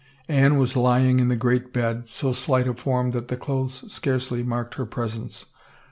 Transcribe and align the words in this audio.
Anne 0.27 0.57
was 0.57 0.75
lying 0.75 1.19
in 1.19 1.27
the 1.27 1.35
great 1.35 1.71
bed, 1.71 2.07
so 2.07 2.33
slight 2.33 2.67
a 2.67 2.73
form 2.73 3.11
that 3.11 3.27
the 3.27 3.37
clothes 3.37 3.83
scarcely 3.93 4.41
marked 4.41 4.73
her 4.73 4.85
presence. 4.87 5.45